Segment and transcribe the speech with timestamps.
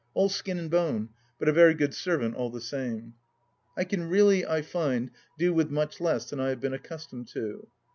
[0.15, 3.13] All skin and bone, but a very good servant all the same.
[3.77, 7.67] I can really, I find, do with much less than I have been accustomed to.